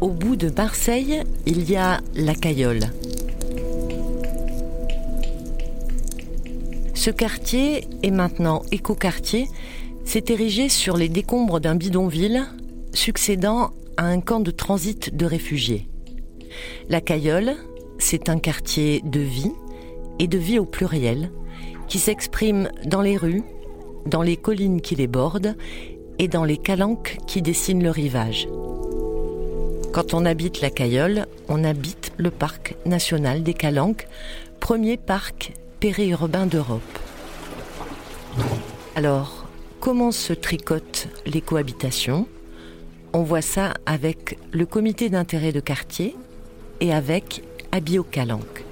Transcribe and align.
Au 0.00 0.08
bout 0.08 0.36
de 0.36 0.50
Marseille, 0.56 1.22
il 1.44 1.70
y 1.70 1.76
a 1.76 2.00
la 2.14 2.34
Cayolle. 2.34 2.90
Ce 6.94 7.10
quartier 7.10 7.84
est 8.02 8.10
maintenant 8.10 8.62
écoquartier, 8.72 9.46
s'est 10.06 10.24
érigé 10.28 10.70
sur 10.70 10.96
les 10.96 11.10
décombres 11.10 11.60
d'un 11.60 11.74
bidonville 11.74 12.46
succédant 12.94 13.72
à 13.98 14.06
un 14.06 14.20
camp 14.20 14.40
de 14.40 14.50
transit 14.50 15.14
de 15.14 15.26
réfugiés. 15.26 15.86
La 16.88 17.02
Cayolle, 17.02 17.56
c'est 17.98 18.30
un 18.30 18.38
quartier 18.38 19.02
de 19.04 19.20
vie 19.20 19.52
et 20.18 20.28
de 20.28 20.38
vie 20.38 20.58
au 20.58 20.64
pluriel 20.64 21.30
qui 21.88 21.98
s'exprime 21.98 22.70
dans 22.86 23.02
les 23.02 23.18
rues, 23.18 23.42
dans 24.06 24.22
les 24.22 24.38
collines 24.38 24.80
qui 24.80 24.96
les 24.96 25.08
bordent 25.08 25.56
et 26.18 26.28
dans 26.28 26.44
les 26.44 26.56
calanques 26.56 27.18
qui 27.26 27.42
dessinent 27.42 27.82
le 27.82 27.90
rivage. 27.90 28.48
Quand 29.92 30.14
on 30.14 30.24
habite 30.24 30.60
la 30.60 30.70
Cayolle, 30.70 31.26
on 31.48 31.64
habite 31.64 32.12
le 32.16 32.30
parc 32.30 32.76
national 32.86 33.42
des 33.42 33.54
Calanques, 33.54 34.06
premier 34.60 34.96
parc 34.96 35.52
périurbain 35.80 36.46
d'Europe. 36.46 36.98
Alors, 38.94 39.48
comment 39.80 40.12
se 40.12 40.32
tricote 40.32 41.08
les 41.26 41.40
cohabitations? 41.40 42.28
On 43.12 43.24
voit 43.24 43.42
ça 43.42 43.74
avec 43.84 44.38
le 44.52 44.64
comité 44.64 45.08
d'intérêt 45.08 45.50
de 45.50 45.60
quartier 45.60 46.14
et 46.80 46.92
avec 46.94 47.42
Abio 47.72 48.04
Calanque. 48.04 48.64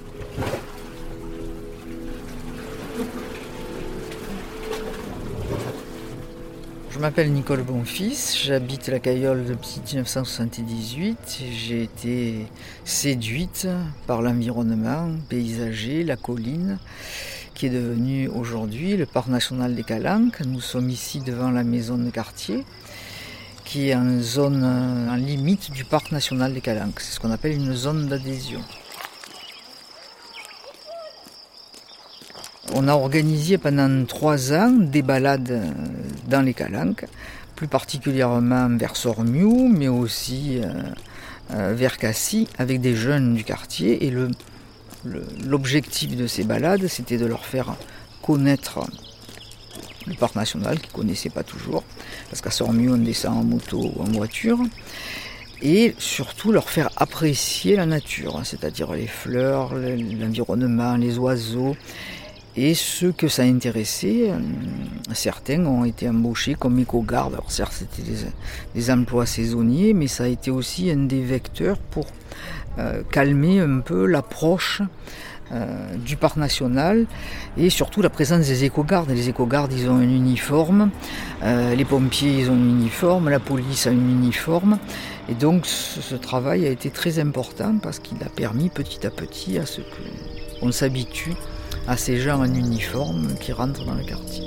Je 6.99 7.01
m'appelle 7.01 7.31
Nicole 7.31 7.63
Bonfils, 7.63 8.35
j'habite 8.43 8.89
la 8.89 8.99
Cayolle 8.99 9.45
depuis 9.45 9.79
1978. 9.85 11.43
J'ai 11.49 11.83
été 11.83 12.45
séduite 12.83 13.69
par 14.05 14.21
l'environnement 14.21 15.09
paysager, 15.29 16.03
la 16.03 16.17
colline, 16.17 16.77
qui 17.53 17.67
est 17.67 17.69
devenu 17.69 18.27
aujourd'hui 18.27 18.97
le 18.97 19.05
parc 19.05 19.29
national 19.29 19.75
des 19.75 19.83
Calanques. 19.83 20.41
Nous 20.41 20.59
sommes 20.59 20.89
ici 20.89 21.21
devant 21.21 21.51
la 21.51 21.63
maison 21.63 21.97
de 21.97 22.09
quartier, 22.09 22.65
qui 23.63 23.87
est 23.87 23.95
en 23.95 24.19
zone, 24.19 24.65
en 24.65 25.15
limite 25.15 25.71
du 25.71 25.85
parc 25.85 26.11
national 26.11 26.53
des 26.53 26.59
Calanques. 26.59 26.99
C'est 26.99 27.13
ce 27.13 27.21
qu'on 27.21 27.31
appelle 27.31 27.53
une 27.53 27.73
zone 27.73 28.09
d'adhésion. 28.09 28.59
On 32.75 32.87
a 32.87 32.93
organisé 32.93 33.57
pendant 33.57 34.05
trois 34.05 34.53
ans 34.53 34.69
des 34.71 35.01
balades 35.01 35.73
dans 36.27 36.41
les 36.41 36.53
Calanques, 36.53 37.05
plus 37.55 37.67
particulièrement 37.67 38.69
vers 38.77 38.95
Sormiou, 38.95 39.67
mais 39.67 39.87
aussi 39.87 40.59
euh, 40.63 40.67
euh, 41.51 41.73
vers 41.75 41.97
Cassis, 41.97 42.47
avec 42.59 42.79
des 42.79 42.95
jeunes 42.95 43.33
du 43.33 43.43
quartier. 43.43 44.05
Et 44.05 44.13
l'objectif 45.45 46.15
de 46.15 46.27
ces 46.27 46.43
balades, 46.43 46.87
c'était 46.87 47.17
de 47.17 47.25
leur 47.25 47.43
faire 47.45 47.75
connaître 48.21 48.81
le 50.05 50.13
parc 50.13 50.35
national, 50.35 50.79
qu'ils 50.79 50.91
ne 50.91 50.95
connaissaient 50.95 51.29
pas 51.29 51.43
toujours, 51.43 51.83
parce 52.29 52.41
qu'à 52.41 52.51
Sormiou, 52.51 52.93
on 52.93 52.97
descend 52.97 53.37
en 53.37 53.43
moto 53.43 53.93
ou 53.95 54.01
en 54.01 54.11
voiture 54.11 54.59
et 55.61 55.93
surtout 55.97 56.51
leur 56.51 56.69
faire 56.69 56.89
apprécier 56.95 57.75
la 57.75 57.85
nature, 57.85 58.39
c'est-à-dire 58.43 58.93
les 58.93 59.07
fleurs, 59.07 59.73
l'environnement, 59.75 60.95
les 60.95 61.17
oiseaux, 61.17 61.75
et 62.55 62.73
ceux 62.73 63.11
que 63.11 63.27
ça 63.27 63.43
intéressait, 63.43 64.31
euh, 64.31 64.39
certains 65.13 65.65
ont 65.65 65.85
été 65.85 66.09
embauchés 66.09 66.55
comme 66.55 66.79
éco-gardes. 66.79 67.33
Alors 67.33 67.51
certes, 67.51 67.73
c'était 67.73 68.09
des, 68.75 68.91
emplois 68.91 69.25
saisonniers, 69.25 69.93
mais 69.93 70.07
ça 70.07 70.23
a 70.23 70.27
été 70.27 70.49
aussi 70.51 70.89
un 70.89 71.05
des 71.05 71.21
vecteurs 71.21 71.77
pour 71.77 72.07
euh, 72.79 73.03
calmer 73.11 73.59
un 73.59 73.79
peu 73.79 74.05
l'approche 74.05 74.81
euh, 75.51 75.95
du 75.97 76.15
parc 76.15 76.37
national 76.37 77.05
et 77.57 77.69
surtout 77.69 78.01
la 78.01 78.09
présence 78.09 78.47
des 78.47 78.63
éco-gardes. 78.63 79.09
Les 79.11 79.29
éco-gardes, 79.29 79.73
ils 79.73 79.87
ont 79.87 79.97
un 79.97 80.01
uniforme, 80.01 80.89
les 81.43 81.85
pompiers, 81.85 82.39
ils 82.39 82.49
ont 82.49 82.55
un 82.55 82.69
uniforme, 82.69 83.29
la 83.29 83.39
police 83.39 83.85
a 83.85 83.91
un 83.91 83.93
uniforme. 83.93 84.79
Et 85.29 85.35
donc 85.35 85.67
ce, 85.67 86.15
travail 86.15 86.65
a 86.65 86.71
été 86.71 86.89
très 86.89 87.19
important 87.19 87.77
parce 87.81 87.99
qu'il 87.99 88.21
a 88.23 88.29
permis 88.29 88.69
petit 88.69 89.05
à 89.05 89.11
petit 89.11 89.59
à 89.59 89.65
ce 89.67 89.81
qu'on 90.59 90.71
s'habitue 90.71 91.35
à 91.87 91.97
ces 91.97 92.19
gens 92.19 92.39
en 92.39 92.53
uniforme 92.53 93.35
qui 93.39 93.51
rentrent 93.51 93.85
dans 93.85 93.95
le 93.95 94.03
quartier. 94.03 94.43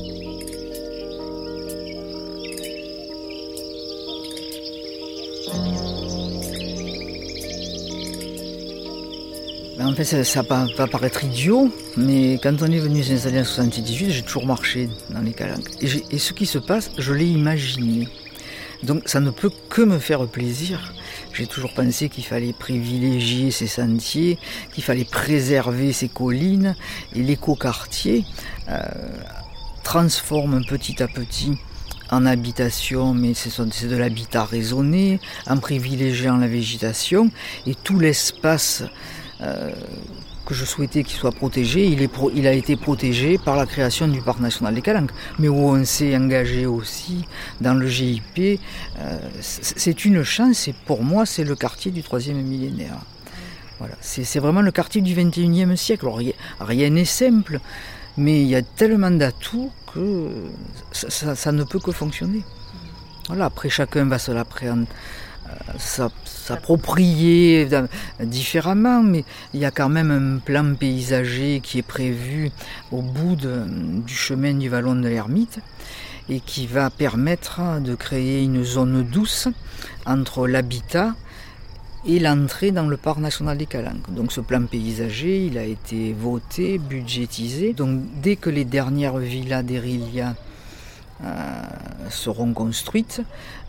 Ben, 9.78 9.88
en 9.88 9.94
fait, 9.94 10.22
ça, 10.22 10.43
va 10.43 10.87
paraître 10.87 11.25
idiot, 11.25 11.71
mais 11.97 12.38
quand 12.43 12.62
on 12.62 12.66
est 12.66 12.78
venu 12.78 13.03
s'installer 13.03 13.41
en 13.41 13.44
78, 13.44 14.10
j'ai 14.10 14.22
toujours 14.22 14.47
marché 14.47 14.89
dans 15.10 15.21
les 15.21 15.33
calanques. 15.33 15.71
Et 15.81 16.19
ce 16.19 16.33
qui 16.33 16.47
se 16.47 16.59
passe, 16.59 16.91
je 16.99 17.12
l'ai 17.12 17.27
imaginé. 17.27 18.09
Donc 18.83 19.03
ça 19.06 19.21
ne 19.21 19.31
peut 19.31 19.50
que 19.69 19.83
me 19.83 19.99
faire 19.99 20.27
plaisir 20.27 20.93
j'ai 21.34 21.47
toujours 21.47 21.72
pensé 21.72 22.09
qu'il 22.09 22.25
fallait 22.25 22.53
privilégier 22.53 23.50
ces 23.50 23.66
sentiers, 23.66 24.38
qu'il 24.75 24.84
fallait 24.84 25.04
préserver 25.04 25.93
ces 25.93 26.09
collines 26.09 26.76
et 27.15 27.22
l'écoquartier 27.22 28.25
euh, 28.69 28.82
transforme 29.82 30.65
petit 30.65 31.03
à 31.03 31.09
petit 31.09 31.59
en 32.10 32.26
habitation, 32.26 33.15
mais 33.15 33.32
c'est 33.34 33.88
de 33.88 33.97
l'habitat 33.97 34.44
raisonné, 34.44 35.19
en 35.47 35.56
privilégiant 35.56 36.37
la 36.37 36.47
végétation 36.47 37.31
et 37.66 37.75
tout 37.75 37.98
l'espace 37.98 38.82
euh, 39.41 39.72
je 40.52 40.64
souhaitais 40.64 41.02
qu'il 41.02 41.16
soit 41.16 41.32
protégé, 41.32 41.86
il, 41.86 42.02
est 42.02 42.10
il, 42.34 42.46
a 42.46 42.52
été 42.52 42.76
protégé 42.76 43.38
par 43.38 43.56
la 43.56 43.66
création 43.66 44.08
du 44.08 44.20
parc 44.20 44.40
national 44.40 44.74
des 44.74 44.82
Calanques, 44.82 45.12
mais 45.38 45.48
où 45.48 45.56
on 45.56 45.84
s'est 45.84 46.16
engagé 46.16 46.66
aussi 46.66 47.24
dans 47.60 47.74
le 47.74 47.86
GIP. 47.86 48.60
Euh, 48.98 49.18
c'est 49.41 50.04
une 50.04 50.22
chance 50.22 50.68
et 50.68 50.74
pour 50.86 51.02
moi 51.02 51.26
c'est 51.26 51.44
le 51.44 51.56
quartier 51.56 51.91
du 51.91 52.02
troisième 52.02 52.41
millénaire. 52.42 52.98
Voilà. 53.78 53.94
C'est 54.00 54.38
vraiment 54.38 54.62
le 54.62 54.70
quartier 54.70 55.00
du 55.00 55.14
21e 55.14 55.74
siècle. 55.74 56.06
rien 56.60 56.91
n'est 56.91 57.04
simple, 57.04 57.58
mais 58.16 58.42
il 58.42 58.48
y 58.48 58.54
a 58.54 58.62
tellement 58.62 59.10
d'atouts 59.10 59.72
que 59.92 60.28
ça, 60.92 61.52
ne 61.52 61.64
peut 61.64 61.80
que 61.80 61.91
fonctionner. 61.91 62.42
Voilà, 63.27 63.47
après 63.47 63.68
chacun 63.68 64.04
va 64.04 64.18
se 64.18 64.30
l'appréhender 64.30 64.86
s'approprier 65.78 67.69
différemment, 68.21 69.03
mais 69.03 69.25
il 69.54 69.60
y 69.60 69.65
a 69.65 69.71
quand 69.71 69.89
même 69.89 70.10
un 70.10 70.39
plan 70.39 70.75
paysager 70.75 71.60
qui 71.63 71.78
est 71.78 71.87
prévu 71.87 72.51
au 72.91 73.03
bout 73.03 73.37
du 73.37 74.15
chemin 74.15 74.54
du 74.54 74.69
vallon 74.69 74.95
de 74.95 75.09
l'ermite 75.09 75.59
et 76.28 76.41
qui 76.41 76.66
va 76.66 76.91
permettre 76.91 77.81
de 77.81 77.95
créer 77.95 78.43
une 78.43 78.65
zone 78.65 79.03
douce 79.03 79.49
entre 80.07 80.47
l'habitat 80.47 81.15
et 82.04 82.19
l'entrée 82.19 82.72
dans 82.72 82.87
le 82.87 82.97
parc 82.97 83.19
national 83.19 83.59
des 83.59 83.66
Calanques. 83.66 84.13
Donc 84.13 84.33
ce 84.33 84.41
plan 84.41 84.63
paysager, 84.63 85.47
il 85.47 85.59
a 85.59 85.65
été 85.65 86.13
voté, 86.13 86.78
budgétisé. 86.78 87.72
Donc 87.72 88.01
dès 88.21 88.37
que 88.37 88.51
les 88.51 88.65
dernières 88.65 89.19
villas 89.19 89.63
d'Erilia 89.63 90.34
seront 92.10 92.53
construites. 92.53 93.22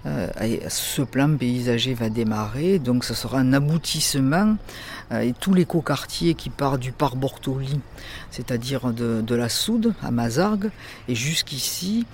Euh, 0.06 0.28
ce 0.68 1.01
plan 1.01 1.36
paysager 1.38 1.94
va 1.94 2.10
démarrer, 2.10 2.80
donc 2.80 3.06
ce 3.06 3.13
sera 3.13 3.40
un 3.40 3.54
aboutissement. 3.54 4.57
Euh, 5.12 5.22
et 5.22 5.34
tout 5.34 5.54
l'écoquartier 5.54 6.34
qui 6.34 6.50
part 6.50 6.78
du 6.78 6.92
parc 6.92 7.16
Bortoli, 7.16 7.80
c'est-à-dire 8.31 8.92
de, 8.92 9.36
la 9.36 9.50
Soude 9.50 9.94
à 10.01 10.12
Mazargues, 10.12 10.72
et 11.07 11.16
jusqu'ici, 11.16 12.06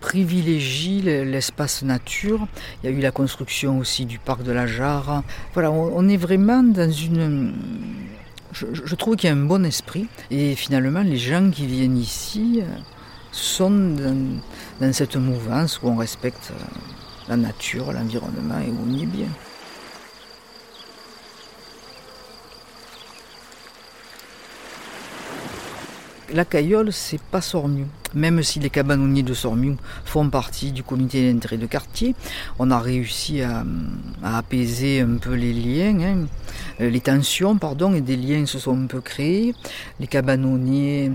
privilégie 0.00 1.00
l'espace 1.02 1.82
nature. 1.82 2.46
Il 2.82 2.90
y 2.90 2.92
a 2.92 2.96
eu 2.96 3.00
la 3.00 3.10
construction 3.10 3.78
aussi 3.78 4.06
du 4.06 4.18
parc 4.18 4.42
de 4.42 4.52
la 4.52 4.66
Jarre. 4.66 5.22
Voilà, 5.52 5.70
on, 5.70 6.08
est 6.08 6.16
vraiment 6.16 6.62
dans 6.62 6.90
une... 6.90 7.54
Je 8.52 8.94
trouve 8.94 9.16
qu'il 9.16 9.28
y 9.28 9.32
a 9.32 9.36
un 9.36 9.44
bon 9.44 9.64
esprit. 9.64 10.06
Et 10.30 10.54
finalement, 10.54 11.02
les 11.02 11.16
gens 11.16 11.50
qui 11.50 11.66
viennent 11.66 11.98
ici 11.98 12.62
sont 13.34 13.70
dans, 14.80 14.92
cette 14.92 15.16
mouvance 15.16 15.80
où 15.82 15.88
on 15.88 15.96
respecte 15.96 16.52
euh, 16.52 16.64
la 17.28 17.36
nature, 17.36 17.92
l'environnement 17.92 18.60
et 18.60 18.70
où 18.70 18.78
on 18.86 18.92
y 18.92 19.02
est 19.02 19.06
bien. 19.06 19.28
La 26.32 26.44
caillole, 26.44 26.92
c'est 26.92 27.20
pas 27.20 27.40
Sormiou. 27.40 27.86
Même 28.14 28.42
si 28.42 28.58
les 28.58 28.70
cabanonniers 28.70 29.22
de 29.22 29.34
Sormiou 29.34 29.76
font 30.04 30.30
partie 30.30 30.72
du 30.72 30.82
comité 30.82 31.32
d'intérêt 31.32 31.58
de 31.58 31.66
quartier, 31.66 32.16
on 32.58 32.70
a 32.70 32.78
réussi 32.80 33.42
à, 33.42 33.64
apaiser 34.22 35.00
un 35.00 35.16
peu 35.20 35.34
les 35.34 35.52
liens, 35.52 36.00
hein. 36.00 36.26
les 36.80 37.00
tensions, 37.00 37.56
pardon, 37.56 37.94
et 37.94 38.00
des 38.00 38.16
liens 38.16 38.46
se 38.46 38.58
sont 38.58 38.76
un 38.76 38.86
peu 38.86 39.00
créés. 39.00 39.54
Les 40.00 40.08
cabanonniers 40.08 41.12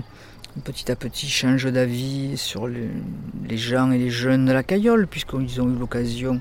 petit 0.64 0.90
à 0.90 0.96
petit 0.96 1.28
change 1.28 1.66
d'avis 1.66 2.36
sur 2.36 2.66
les 2.66 3.56
gens 3.56 3.90
et 3.92 3.98
les 3.98 4.10
jeunes 4.10 4.46
de 4.46 4.52
la 4.52 4.62
Caillole, 4.62 5.06
puisqu'ils 5.06 5.60
ont 5.60 5.68
eu 5.68 5.78
l'occasion 5.78 6.40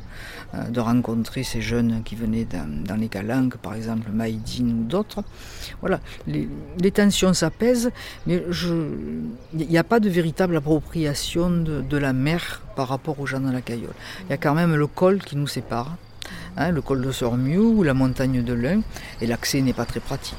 euh, 0.56 0.64
de 0.64 0.80
rencontrer 0.80 1.44
ces 1.44 1.62
jeunes 1.62 2.02
qui 2.04 2.16
venaient 2.16 2.48
dans, 2.48 2.96
les 2.96 3.08
calanques, 3.08 3.58
par 3.58 3.76
exemple 3.76 4.10
Maïdine 4.12 4.80
ou 4.80 4.84
d'autres. 4.84 5.24
Voilà, 5.82 6.00
les, 6.26 6.92
tensions 6.92 7.34
s'apaisent, 7.34 7.92
mais 8.26 8.44
il 8.56 9.68
n'y 9.68 9.78
a 9.78 9.84
pas 9.84 10.00
de 10.00 10.10
véritable 10.10 10.58
appropriation 10.58 11.52
de, 11.52 11.98
la 11.98 12.14
mer 12.14 12.64
par 12.76 12.88
rapport 12.88 13.20
aux 13.20 13.28
gens 13.28 13.40
de 13.40 13.52
la 13.52 13.62
Caillole. 13.62 13.94
Il 14.26 14.32
y 14.32 14.34
a 14.34 14.38
quand 14.38 14.56
même 14.56 14.76
le 14.76 14.88
col 14.88 15.20
qui 15.20 15.36
nous 15.36 15.48
sépare, 15.48 15.98
hein, 16.58 16.72
le 16.72 16.82
col 16.82 17.02
de 17.06 17.12
Sormiou 17.12 17.76
ou 17.78 17.84
la 17.84 17.94
montagne 17.94 18.44
de 18.44 18.54
l'Ain, 18.54 18.82
et 19.22 19.28
l'accès 19.28 19.62
n'est 19.62 19.74
pas 19.74 19.86
très 19.86 20.00
pratique. 20.00 20.38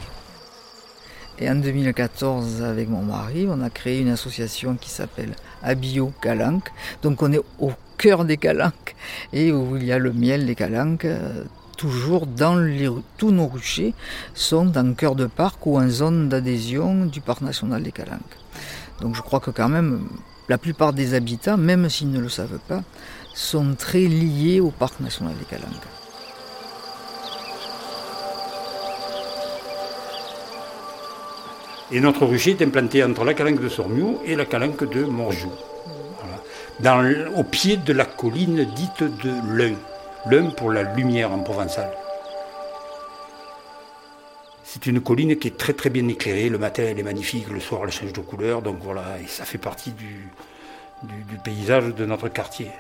Et 1.41 1.49
en 1.49 1.55
2014, 1.55 2.63
avec 2.63 2.89
mon 2.89 3.03
mari, 3.03 3.47
on 3.49 3.63
a 3.63 3.71
créé 3.71 4.01
une 4.01 4.11
association 4.11 4.77
qui 4.77 4.91
s'appelle 4.91 5.35
Abio 5.63 6.13
Calanque. 6.21 6.71
Donc 7.03 7.23
on 7.23 7.33
est 7.33 7.41
au 7.59 7.73
cœur 7.97 8.27
des 8.27 8.37
calanques 8.37 8.95
et 9.33 9.51
où 9.51 9.77
il 9.77 9.85
y 9.85 9.93
a 9.93 9.99
le 9.99 10.13
miel 10.13 10.45
des 10.45 10.55
calanques. 10.55 11.07
Euh, 11.07 11.45
toujours 11.79 12.27
dans 12.27 12.57
les, 12.57 12.91
tous 13.17 13.31
nos 13.31 13.47
ruchers 13.47 13.95
sont 14.35 14.77
en 14.77 14.93
cœur 14.93 15.15
de 15.15 15.25
parc 15.25 15.65
ou 15.65 15.79
en 15.79 15.89
zone 15.89 16.29
d'adhésion 16.29 17.07
du 17.07 17.23
parc 17.23 17.41
national 17.41 17.83
des 17.83 17.93
calanques. 17.93 18.37
Donc 19.01 19.17
je 19.17 19.23
crois 19.23 19.41
que 19.41 19.51
quand 19.51 19.71
même 19.71 20.07
la 20.51 20.59
plupart 20.59 20.93
des 20.93 21.15
habitants, 21.15 21.57
même 21.57 21.89
s'ils 21.89 22.11
ne 22.11 22.21
le 22.21 22.29
savent 22.29 22.59
pas, 22.69 22.83
sont 23.35 23.75
très 23.79 24.01
liés 24.01 24.61
au 24.61 24.71
parc 24.71 25.01
national 25.01 25.35
des 25.39 25.47
calanques. 25.47 25.87
Et 31.93 32.01
notre 32.01 32.25
rucher 32.25 32.53
est 32.53 32.63
implanté 32.63 33.03
entre 33.03 33.25
la 33.25 33.35
calanque 33.35 33.61
de 33.61 33.69
Sormiou 33.69 34.21
et 34.25 34.37
la 34.37 34.45
calanque 34.45 34.89
de 34.89 35.05
Morjou, 35.05 35.51
au 37.37 37.43
pied 37.45 37.77
de 37.77 37.93
la 37.93 38.05
colline 38.05 38.65
dite 38.65 39.03
de 39.03 39.33
l'Un. 39.57 39.75
L'Un 40.31 40.51
pour 40.51 40.71
la 40.71 40.83
lumière 40.83 41.33
en 41.33 41.41
provençal. 41.41 41.91
C'est 44.63 44.87
une 44.87 45.01
colline 45.01 45.37
qui 45.37 45.49
est 45.49 45.57
très 45.57 45.73
très 45.73 45.91
bien 45.91 46.07
éclairée. 46.07 46.49
Le 46.49 46.59
matin, 46.59 46.85
elle 46.87 47.01
est 47.01 47.03
magnifique, 47.03 47.49
le 47.49 47.59
soir, 47.59 47.81
elle 47.85 47.91
change 47.91 48.13
de 48.13 48.21
couleur. 48.21 48.63
Donc 48.63 48.79
voilà, 48.81 49.19
et 49.21 49.27
ça 49.27 49.45
fait 49.45 49.59
partie 49.59 49.91
du, 49.91 50.29
paysage 51.43 51.93
de 51.93 52.07
notre 52.07 52.29
quartier. 52.29 52.71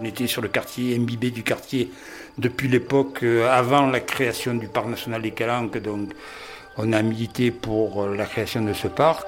On 0.00 0.04
était 0.04 0.26
sur 0.26 0.40
le 0.40 0.48
quartier, 0.48 0.96
imbibé 0.96 1.30
du 1.30 1.42
quartier 1.42 1.90
depuis 2.38 2.68
l'époque 2.68 3.22
euh, 3.22 3.48
avant 3.48 3.86
la 3.86 4.00
création 4.00 4.54
du 4.54 4.66
parc 4.66 4.86
national 4.86 5.20
des 5.20 5.32
Calanques. 5.32 5.76
Donc 5.76 6.14
on 6.76 6.92
a 6.92 7.02
milité 7.02 7.50
pour 7.50 8.02
euh, 8.02 8.16
la 8.16 8.24
création 8.26 8.62
de 8.62 8.72
ce 8.72 8.88
parc. 8.88 9.26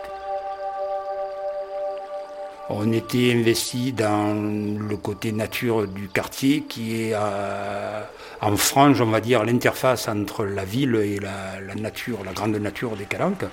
On 2.69 2.93
était 2.93 3.33
investi 3.33 3.93
dans 3.93 4.35
le 4.35 4.97
côté 4.97 5.31
nature 5.31 5.87
du 5.87 6.09
quartier 6.09 6.63
qui 6.63 7.01
est 7.01 7.13
euh, 7.15 8.03
en 8.41 8.57
frange, 8.57 9.01
on 9.01 9.07
va 9.07 9.21
dire, 9.21 9.45
l'interface 9.45 10.09
entre 10.09 10.45
la 10.45 10.65
ville 10.65 10.97
et 10.97 11.21
la, 11.21 11.75
nature, 11.77 12.25
la 12.25 12.33
grande 12.33 12.57
nature 12.57 12.97
des 12.97 13.05
Calanques. 13.05 13.45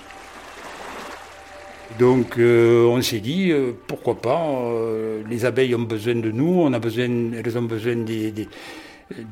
Donc 2.00 2.38
euh, 2.38 2.86
on 2.86 3.00
s'est 3.02 3.20
dit, 3.20 3.52
pourquoi 3.86 4.16
pas, 4.16 4.44
les 5.30 5.44
abeilles 5.44 5.76
ont 5.76 5.82
besoin 5.82 6.16
de 6.16 6.32
nous, 6.32 6.62
on 6.62 6.72
a 6.72 6.80
besoin, 6.80 7.08
elles 7.34 7.56
ont 7.56 7.62
besoin 7.62 7.94
des 7.94 8.48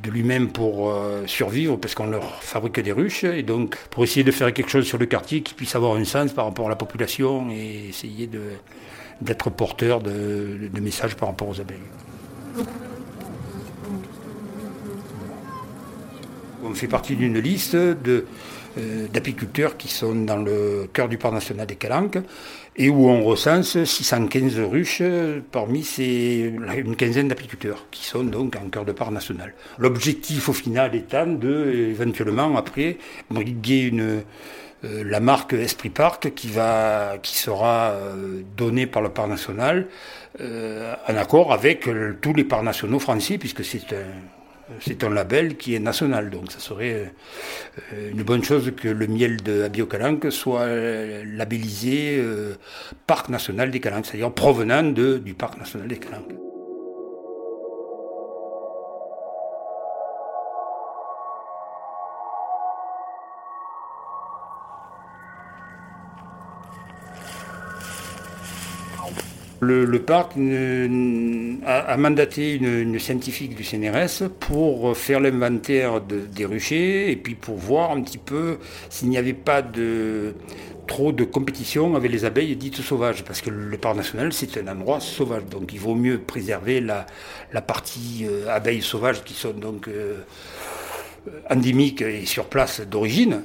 de 0.03 0.11
lui-même 0.11 0.49
pour 0.49 0.91
euh, 0.91 1.27
survivre 1.27 1.77
parce 1.77 1.95
qu'on 1.95 2.07
leur 2.07 2.43
fabrique 2.43 2.81
des 2.81 2.93
ruches 2.93 3.25
et 3.25 3.43
donc 3.43 3.77
pour 3.91 4.05
essayer 4.05 4.25
de 4.25 4.31
faire 4.31 4.53
quelque 4.53 4.71
chose 4.71 4.87
sur 4.87 4.99
le 4.99 5.07
quartier 5.07 5.43
qui 5.43 5.55
puisse 5.55 5.75
avoir 5.75 5.97
un 5.97 6.05
sens 6.05 6.33
par 6.33 6.45
rapport 6.45 6.67
à 6.67 6.69
la 6.69 6.77
population 6.77 7.51
et 7.51 7.89
essayer 7.89 8.29
d'être 9.21 9.51
porteur 9.51 10.01
de, 10.01 10.71
messages 10.81 11.17
par 11.17 11.29
rapport 11.31 11.49
aux 11.49 11.61
abeilles. 11.61 11.79
On 16.65 16.75
fait 16.75 16.87
partie 16.87 17.17
d'une 17.17 17.39
liste 17.39 17.75
euh, 17.75 18.25
d'apiculteurs 19.13 19.77
qui 19.77 19.89
sont 19.89 20.15
dans 20.15 20.37
le 20.37 20.89
cœur 20.93 21.09
du 21.09 21.19
parc 21.19 21.35
national 21.35 21.67
des 21.67 21.75
Calanques 21.75 22.19
et 22.77 22.89
où 22.89 23.09
on 23.09 23.25
recense 23.25 23.83
615 23.83 24.61
ruches 24.61 25.03
parmi 25.51 25.83
ces, 25.83 26.55
une 26.77 26.97
quinzaine 26.97 27.29
d'apiculteurs 27.29 27.87
qui 27.91 28.05
sont 28.05 28.23
donc 28.23 28.57
en 28.57 28.69
cœur 28.69 28.85
de 28.85 28.93
parc 28.93 29.11
national. 29.11 29.55
L'objectif 29.79 30.49
au 30.49 30.53
final 30.53 30.95
étant 30.95 31.27
de 31.27 31.95
après 32.57 32.97
briguer 33.31 33.93
euh, 33.93 34.23
la 35.05 35.21
marque 35.21 35.53
Esprit 35.53 35.91
Parc 35.91 36.33
qui, 36.35 36.49
sera 36.49 37.91
euh, 37.91 38.43
donnée 38.57 38.87
par 38.87 39.03
le 39.03 39.09
parc 39.09 39.29
national 39.29 39.89
en 40.41 41.17
accord 41.17 41.53
avec 41.53 41.87
tous 42.23 42.33
les 42.33 42.45
parcs 42.45 42.65
nationaux 42.65 42.99
français 42.99 43.37
puisque 43.37 43.63
c'est 43.63 43.93
un 43.93 44.42
c'est 44.81 45.05
un 45.05 45.11
label 45.11 45.57
qui 45.57 45.75
est 45.75 45.79
national, 45.79 46.31
donc 46.31 46.51
ça 46.51 46.59
serait 46.59 47.13
euh, 47.93 48.11
une 48.11 48.23
bonne 48.23 48.43
chose 48.45 48.73
que 48.77 48.89
le 48.89 49.07
miel 49.07 49.43
de 49.43 49.63
Abiocalanque 49.63 50.31
soit 50.31 50.63
euh, 50.63 51.25
labellisé 51.27 52.17
euh, 52.19 52.55
Parc 53.07 53.29
national 53.29 53.71
des 53.71 53.81
Calanques, 53.81 54.07
c'est-à-dire 54.07 54.33
provenant 54.33 54.83
du 54.83 55.35
Parc 55.35 55.59
national 55.59 55.89
des 55.89 55.99
Calanques. 55.99 56.52
Le, 69.65 70.03
parc 70.03 70.33
a, 70.33 71.97
mandaté 71.97 72.55
une, 72.55 72.99
scientifique 72.99 73.55
du 73.55 73.63
CNRS 73.63 74.29
pour 74.41 74.97
faire 74.97 75.21
l'inventaire 75.21 76.01
des 76.01 76.45
ruchers 76.45 77.13
et 77.13 77.17
puis 77.17 77.37
pour 77.37 77.59
voir 77.59 77.93
un 77.93 78.03
petit 78.03 78.19
peu 78.19 78.59
s'il 78.91 79.09
n'y 79.09 79.19
avait 79.19 79.35
pas 79.35 79.63
trop 80.89 81.13
de 81.13 81.23
compétition 81.23 81.95
avec 81.95 82.11
les 82.11 82.25
abeilles 82.25 82.57
dites 82.57 82.81
sauvages, 82.81 83.23
parce 83.23 83.41
que 83.41 83.51
le 83.51 83.79
parc 83.79 83.97
national 83.97 84.33
c'est 84.33 84.59
un 84.59 84.67
endroit 84.67 84.99
sauvage, 84.99 85.45
donc 85.45 85.73
il 85.73 85.79
vaut 85.79 85.95
mieux 85.95 86.19
préserver 86.19 86.81
la, 86.81 87.07
partie 87.61 88.27
euh, 88.29 88.49
abeilles 88.49 88.83
sauvages 88.83 89.23
qui 89.23 89.35
sont 89.35 89.53
donc 89.53 89.87
euh, 89.87 90.25
endémiques 91.49 92.03
et 92.03 92.27
sur 92.27 92.47
place 92.47 92.81
d'origine. 92.81 93.43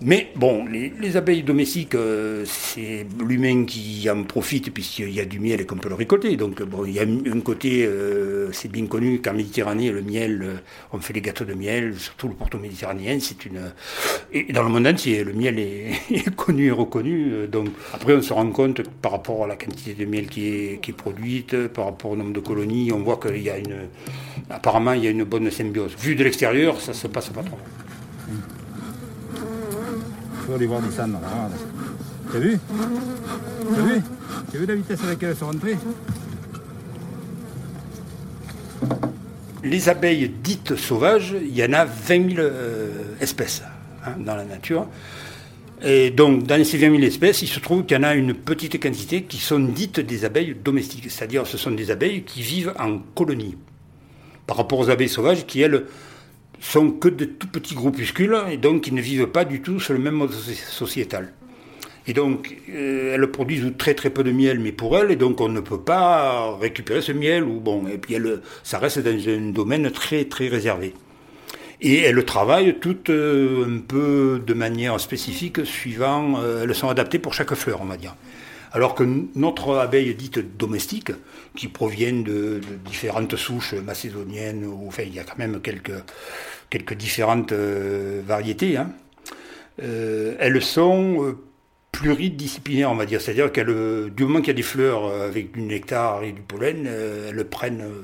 Mais 0.00 0.32
bon, 0.34 0.66
les, 0.66 1.16
abeilles 1.16 1.44
domestiques, 1.44 1.94
euh, 1.94 2.44
c'est 2.46 3.06
l'humain 3.24 3.64
qui 3.64 4.08
en 4.10 4.24
profite 4.24 4.72
puisqu'il 4.74 5.12
y 5.12 5.20
a 5.20 5.24
du 5.24 5.38
miel 5.38 5.60
et 5.60 5.66
qu'on 5.66 5.76
peut 5.76 5.88
le 5.88 5.94
récolter. 5.94 6.36
Donc 6.36 6.62
bon, 6.62 6.84
il 6.84 6.94
y 6.94 6.98
a 6.98 7.02
un 7.04 7.40
côté, 7.40 7.86
euh, 7.86 8.50
c'est 8.52 8.70
bien 8.70 8.86
connu 8.86 9.20
qu'en 9.20 9.34
Méditerranée, 9.34 9.90
le 9.92 10.02
miel, 10.02 10.42
euh, 10.42 10.54
on 10.92 10.98
fait 10.98 11.12
les 11.12 11.20
gâteaux 11.20 11.44
de 11.44 11.54
miel, 11.54 11.94
surtout 11.96 12.28
le 12.28 12.34
pourtour 12.34 12.60
méditerranéen, 12.60 13.18
c'est 13.20 13.46
une... 13.46 13.72
Et 14.32 14.52
dans 14.52 14.64
le 14.64 14.68
monde 14.68 14.86
entier, 14.86 15.22
le 15.22 15.32
miel 15.32 15.58
est, 15.60 16.34
connu 16.36 16.66
et 16.66 16.70
reconnu. 16.72 17.46
Donc 17.46 17.68
après, 17.92 18.16
on 18.16 18.22
se 18.22 18.32
rend 18.32 18.50
compte 18.50 18.82
par 19.00 19.12
rapport 19.12 19.44
à 19.44 19.46
la 19.46 19.56
quantité 19.56 19.94
de 19.94 20.04
miel 20.10 20.26
qui 20.26 20.48
est, 20.48 20.80
qui 20.82 20.90
est 20.90 20.94
produite, 20.94 21.68
par 21.68 21.86
rapport 21.86 22.10
au 22.10 22.16
nombre 22.16 22.32
de 22.32 22.40
colonies, 22.40 22.90
on 22.92 23.02
voit 23.02 23.18
qu'il 23.18 23.42
y 23.42 23.50
a 23.50 23.58
une... 23.58 23.88
Apparemment, 24.50 24.92
il 24.92 25.04
y 25.04 25.06
a 25.06 25.10
une 25.10 25.24
bonne 25.24 25.50
symbiose. 25.50 25.94
Vu 25.98 26.16
de 26.16 26.24
l'extérieur, 26.24 26.80
ça 26.80 26.92
se 26.92 27.06
passe 27.06 27.28
pas 27.30 27.42
trop 27.42 27.58
voir 30.62 30.80
descendre. 30.80 31.18
T'as 32.32 32.38
vu 32.38 32.58
T'as 33.74 33.82
vu 33.82 34.02
vu 34.60 34.66
la 34.66 34.74
vitesse 34.74 35.02
à 35.02 35.06
laquelle 35.06 35.30
elles 35.30 35.36
sont 35.36 35.46
rentrées 35.46 35.76
Les 39.64 39.88
abeilles 39.88 40.30
dites 40.42 40.76
sauvages, 40.76 41.34
il 41.40 41.56
y 41.56 41.64
en 41.64 41.72
a 41.72 41.84
20 41.84 42.34
000 42.34 42.40
euh, 42.40 42.90
espèces 43.20 43.62
hein, 44.04 44.12
dans 44.18 44.36
la 44.36 44.44
nature. 44.44 44.86
Et 45.82 46.10
donc, 46.10 46.44
dans 46.44 46.62
ces 46.64 46.78
20 46.78 46.90
000 46.92 47.02
espèces, 47.02 47.42
il 47.42 47.48
se 47.48 47.60
trouve 47.60 47.84
qu'il 47.84 47.96
y 47.96 48.00
en 48.00 48.04
a 48.04 48.14
une 48.14 48.34
petite 48.34 48.80
quantité 48.80 49.22
qui 49.22 49.38
sont 49.38 49.58
dites 49.60 50.00
des 50.00 50.24
abeilles 50.24 50.54
domestiques, 50.62 51.10
c'est-à-dire 51.10 51.46
ce 51.46 51.58
sont 51.58 51.70
des 51.70 51.90
abeilles 51.90 52.22
qui 52.22 52.42
vivent 52.42 52.72
en 52.78 52.98
colonie, 53.14 53.56
par 54.46 54.56
rapport 54.56 54.78
aux 54.78 54.90
abeilles 54.90 55.08
sauvages 55.08 55.46
qui, 55.46 55.60
elles, 55.60 55.84
sont 56.64 56.90
que 56.90 57.08
de 57.08 57.26
tout 57.26 57.46
petits 57.46 57.74
groupuscules 57.74 58.36
et 58.50 58.56
donc 58.56 58.86
ils 58.86 58.94
ne 58.94 59.00
vivent 59.02 59.26
pas 59.26 59.44
du 59.44 59.60
tout 59.60 59.80
sur 59.80 59.92
le 59.92 60.00
même 60.00 60.14
mode 60.14 60.32
sociétal. 60.32 61.32
Et 62.06 62.12
donc, 62.12 62.56
euh, 62.70 63.14
elles 63.14 63.30
produisent 63.30 63.72
très 63.78 63.94
très 63.94 64.10
peu 64.10 64.22
de 64.24 64.30
miel, 64.30 64.60
mais 64.60 64.72
pour 64.72 64.98
elles, 64.98 65.10
et 65.10 65.16
donc 65.16 65.40
on 65.40 65.48
ne 65.48 65.60
peut 65.60 65.80
pas 65.80 66.56
récupérer 66.56 67.00
ce 67.00 67.12
miel, 67.12 67.44
ou 67.44 67.60
bon, 67.60 67.86
et 67.86 67.96
puis 67.96 68.16
ça 68.62 68.78
reste 68.78 68.98
dans 68.98 69.28
un 69.28 69.52
domaine 69.52 69.90
très 69.90 70.24
très 70.24 70.48
réservé. 70.48 70.92
Et 71.80 72.00
elles 72.00 72.24
travaillent 72.24 72.78
toutes 72.78 73.10
euh, 73.10 73.66
un 73.66 73.80
peu 73.80 74.42
de 74.46 74.54
manière 74.54 74.98
spécifique, 75.00 75.64
suivant, 75.64 76.40
euh, 76.42 76.64
elles 76.64 76.74
sont 76.74 76.88
adaptées 76.88 77.18
pour 77.18 77.32
chaque 77.34 77.54
fleur, 77.54 77.80
on 77.82 77.86
va 77.86 77.96
dire. 77.96 78.14
Alors 78.74 78.94
que 78.94 79.04
notre 79.34 79.76
abeille 79.76 80.14
dite 80.14 80.56
domestique, 80.58 81.12
qui 81.56 81.68
provient 81.68 82.22
de, 82.22 82.60
différentes 82.84 83.36
souches 83.36 83.74
macédoniennes, 83.74 84.66
ou, 84.66 84.90
il 84.98 85.14
y 85.14 85.18
a 85.18 85.24
quand 85.24 85.38
même 85.38 85.60
quelques, 85.62 86.94
différentes 86.94 87.52
variétés, 87.52 88.76
hein, 88.76 88.90
elles 89.78 90.60
sont 90.60 91.36
pluridisciplinaire, 91.94 92.90
on 92.90 92.96
va 92.96 93.06
dire. 93.06 93.20
C'est-à-dire 93.20 93.52
qu'elle, 93.52 94.10
du 94.10 94.24
moment 94.24 94.40
qu'il 94.40 94.48
y 94.48 94.50
a 94.50 94.54
des 94.54 94.62
fleurs 94.62 95.06
euh, 95.06 95.28
avec 95.28 95.52
du 95.52 95.62
nectar 95.62 96.22
et 96.24 96.32
du 96.32 96.42
pollen, 96.42 96.86
euh, 96.86 97.30
elles 97.30 97.44
prennent, 97.44 97.82
euh, 97.82 98.02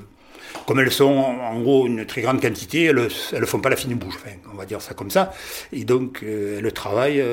comme 0.65 0.79
elles 0.79 0.91
sont 0.91 1.05
en 1.05 1.59
gros 1.59 1.87
une 1.87 2.05
très 2.05 2.21
grande 2.21 2.41
quantité, 2.41 2.85
elles 2.85 3.07
ne 3.39 3.45
font 3.45 3.59
pas 3.59 3.69
la 3.69 3.75
fine 3.75 3.95
bouche, 3.95 4.17
on 4.51 4.57
va 4.57 4.65
dire 4.65 4.81
ça 4.81 4.93
comme 4.93 5.09
ça. 5.09 5.33
Et 5.71 5.83
donc 5.83 6.23
elles 6.23 6.71
travaillent 6.73 7.23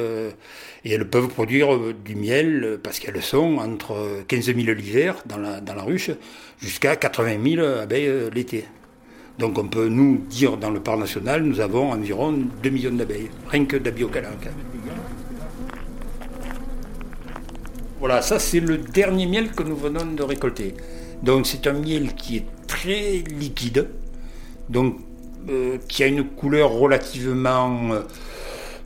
et 0.85 0.93
elles 0.93 1.09
peuvent 1.09 1.29
produire 1.29 1.79
du 2.05 2.15
miel 2.15 2.79
parce 2.83 2.99
qu'elles 2.99 3.23
sont 3.23 3.59
entre 3.59 4.25
15 4.27 4.47
000 4.47 4.59
l'hiver 4.59 5.17
dans 5.27 5.37
la, 5.39 5.83
ruche 5.83 6.11
jusqu'à 6.61 6.97
80 6.97 7.37
000 7.57 7.67
abeilles 7.67 8.31
l'été. 8.33 8.65
Donc 9.39 9.57
on 9.57 9.69
peut 9.69 9.89
nous 9.89 10.19
dire 10.29 10.57
dans 10.57 10.71
le 10.71 10.81
parc 10.81 10.99
national, 10.99 11.43
nous 11.43 11.61
avons 11.61 11.93
environ 11.93 12.33
2 12.33 12.71
millions 12.71 12.93
d'abeilles, 12.93 13.31
rien 13.49 13.65
que 13.65 13.77
d'abeilles. 13.77 14.07
Voilà, 18.01 18.23
ça 18.23 18.39
c'est 18.39 18.61
le 18.61 18.79
dernier 18.79 19.27
miel 19.27 19.51
que 19.53 19.63
nous 19.63 19.77
venons 19.77 20.07
de 20.07 20.23
récolter. 20.23 20.75
Donc 21.23 21.47
c'est 21.47 21.67
un 21.67 21.73
miel 21.73 22.15
qui 22.15 22.39
est 22.39 22.47
très 22.69 23.25
liquide, 23.41 23.89
donc 24.69 24.99
euh, 25.49 25.79
qui 25.89 26.05
a 26.05 26.07
une 26.07 26.25
couleur 26.25 26.71
relativement 26.71 27.93
euh, 27.93 28.01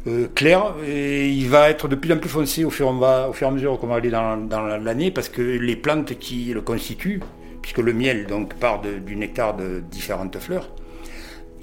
euh, 0.07 0.29
claire 0.35 0.75
et 0.87 1.29
il 1.29 1.49
va 1.49 1.69
être 1.69 1.89
de 1.89 1.97
plus 1.97 2.13
en 2.13 2.19
plus 2.19 2.29
foncé 2.29 2.65
au 2.65 2.71
fur, 2.71 2.87
et 2.87 3.45
à 3.45 3.51
mesure 3.51 3.79
qu'on 3.79 3.89
va 3.89 3.97
aller 3.97 4.11
dans, 4.11 4.79
l'année 4.81 5.11
parce 5.11 5.29
que 5.29 5.43
les 5.43 5.77
plantes 5.77 6.19
qui 6.19 6.53
le 6.55 6.61
constituent, 6.61 7.21
puisque 7.61 7.79
le 7.79 7.93
miel 7.93 8.27
donc 8.27 8.55
part 8.55 8.81
du 8.81 9.17
nectar 9.17 9.57
de 9.57 9.83
différentes 9.91 10.39
fleurs, 10.39 10.71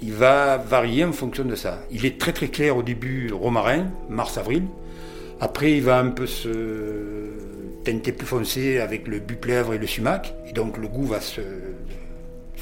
il 0.02 0.12
va 0.12 0.56
varier 0.58 1.04
en 1.04 1.12
fonction 1.12 1.44
de 1.44 1.54
ça. 1.54 1.80
Il 1.90 2.04
est 2.04 2.18
très 2.18 2.32
très 2.32 2.48
clair 2.48 2.76
au 2.76 2.82
début 2.82 3.30
romarin, 3.32 3.86
mars-avril. 4.08 4.64
Après, 5.40 5.72
il 5.72 5.82
va 5.82 5.98
un 5.98 6.10
peu 6.10 6.26
se 6.26 6.48
teinter 7.84 8.12
plus 8.12 8.26
foncé 8.26 8.78
avec 8.78 9.08
le 9.08 9.20
buplèvre 9.20 9.72
et 9.74 9.78
le 9.78 9.86
sumac, 9.86 10.34
et 10.46 10.52
donc 10.52 10.76
le 10.76 10.88
goût 10.88 11.06
va 11.06 11.20
se, 11.20 11.40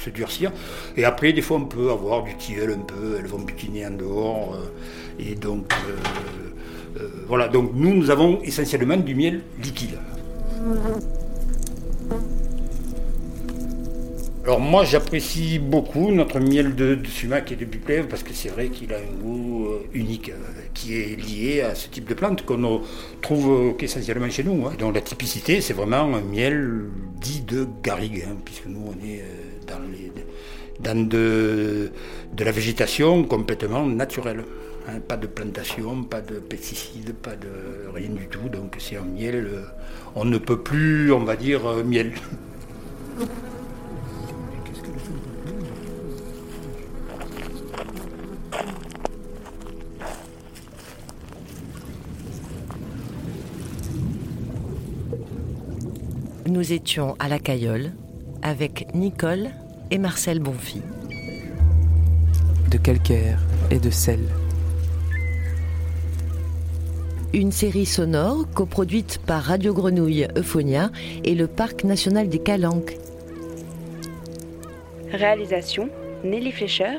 se, 0.03 0.09
durcir. 0.09 0.51
Et 0.97 1.05
après, 1.05 1.33
des 1.33 1.41
fois, 1.41 1.57
on 1.57 1.65
peut 1.65 1.91
avoir 1.91 2.23
du 2.23 2.35
tilleul 2.35 2.71
un 2.71 2.79
peu, 2.79 3.17
elles 3.19 3.27
vont 3.27 3.39
butiner 3.39 3.85
en 3.85 3.91
dehors. 3.91 4.55
Euh, 4.55 5.21
et 5.21 5.35
donc, 5.35 5.71
euh, 5.73 6.99
euh, 7.01 7.07
voilà. 7.27 7.47
Donc, 7.47 7.71
nous, 7.73 7.93
nous 7.93 8.09
avons 8.09 8.41
essentiellement 8.41 8.97
du 8.97 9.15
miel 9.15 9.41
liquide. 9.61 9.97
Alors 14.45 14.61
moi 14.61 14.83
j'apprécie 14.83 15.59
beaucoup 15.59 16.11
notre 16.11 16.39
miel 16.39 16.73
de, 16.73 16.97
sumac 17.07 17.51
et 17.51 17.55
de 17.55 17.65
buplèvre 17.65 18.07
parce 18.07 18.23
que 18.23 18.33
c'est 18.33 18.49
vrai 18.49 18.69
qu'il 18.69 18.91
a 18.93 18.97
un 18.97 19.21
goût 19.21 19.67
unique 19.93 20.31
qui 20.73 20.95
est 20.95 21.15
lié 21.15 21.61
à 21.61 21.75
ce 21.75 21.87
type 21.87 22.09
de 22.09 22.15
plante 22.15 22.43
qu'on 22.45 22.81
trouve 23.21 23.75
qu'essentiellement 23.77 24.27
chez 24.31 24.43
nous. 24.43 24.65
Hein. 24.65 24.73
Donc 24.79 24.95
la 24.95 25.01
typicité 25.01 25.61
c'est 25.61 25.73
vraiment 25.73 26.15
un 26.15 26.21
miel 26.21 26.85
dit 27.21 27.41
de 27.41 27.67
garrigue 27.83 28.25
hein, 28.27 28.37
puisque 28.43 28.65
nous 28.65 28.87
on 28.87 29.05
est 29.05 29.23
dans, 29.69 31.07
de, 31.07 31.91
la 32.37 32.51
végétation 32.51 33.23
complètement 33.23 33.85
naturelle. 33.85 34.43
Hein. 34.87 34.99
Pas 35.07 35.17
de 35.17 35.27
plantation, 35.27 36.03
pas 36.03 36.21
de 36.21 36.39
pesticides, 36.39 37.13
pas 37.13 37.35
de 37.35 37.93
rien 37.93 38.09
du 38.09 38.27
tout. 38.27 38.49
Donc 38.49 38.75
c'est 38.79 38.97
un 38.97 39.05
miel, 39.05 39.49
on 40.15 40.25
ne 40.25 40.37
peut 40.37 40.59
plus, 40.59 41.11
on 41.11 41.23
va 41.23 41.35
dire, 41.35 41.61
miel. 41.85 42.13
nous 56.59 56.73
étions 56.73 57.15
à 57.19 57.29
la 57.29 57.39
Cayolle 57.39 57.93
avec 58.49 58.87
Nicole 58.95 59.51
et 59.91 59.99
Marcel 59.99 60.39
Bonfi. 60.39 60.81
De 62.71 62.77
calcaire 62.79 63.39
et 63.69 63.77
de 63.77 63.91
sel. 63.91 64.21
Une 67.31 67.51
série 67.51 67.85
sonore 67.85 68.51
coproduite 68.55 69.19
par 69.19 69.43
Radio 69.43 69.71
Grenouille 69.75 70.27
Euphonia 70.35 70.89
et 71.23 71.35
le 71.35 71.45
Parc 71.45 71.83
national 71.83 72.27
des 72.27 72.39
Calanques. 72.39 72.97
Réalisation 75.11 75.89
Nelly 76.23 76.51
Fleischer, 76.51 76.97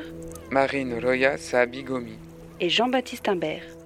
Marine 0.51 0.97
Roya 1.03 1.37
Sabigomi 1.37 2.13
et 2.61 2.69
Jean-Baptiste 2.69 3.27
Imbert. 3.27 3.80